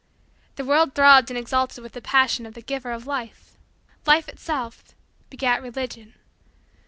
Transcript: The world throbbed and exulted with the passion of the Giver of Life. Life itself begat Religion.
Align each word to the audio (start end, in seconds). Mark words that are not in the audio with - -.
The 0.55 0.65
world 0.65 0.95
throbbed 0.95 1.29
and 1.29 1.37
exulted 1.37 1.83
with 1.83 1.91
the 1.91 2.01
passion 2.01 2.47
of 2.47 2.55
the 2.55 2.63
Giver 2.63 2.91
of 2.91 3.05
Life. 3.05 3.55
Life 4.07 4.27
itself 4.27 4.95
begat 5.29 5.61
Religion. 5.61 6.15